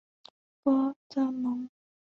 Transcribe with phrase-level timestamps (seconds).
[0.63, 1.69] 博泽蒙。